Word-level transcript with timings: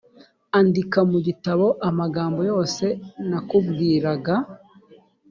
andika 0.59 0.99
mu 1.11 1.19
gitabo 1.27 1.65
amagambo 1.89 2.39
yose 2.51 2.85
nakubwiraga 3.29 4.35